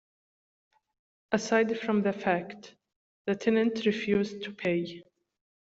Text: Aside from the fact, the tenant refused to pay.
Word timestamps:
Aside 1.31 1.79
from 1.79 2.01
the 2.01 2.11
fact, 2.11 2.73
the 3.27 3.35
tenant 3.35 3.85
refused 3.85 4.41
to 4.41 4.51
pay. 4.51 5.03